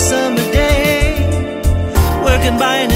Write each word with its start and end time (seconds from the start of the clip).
summer 0.00 0.46
day, 0.50 1.12
working 2.24 2.56
by 2.58 2.76
an 2.76 2.90